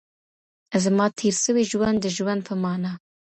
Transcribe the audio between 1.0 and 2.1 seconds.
تېر سوي ژوند د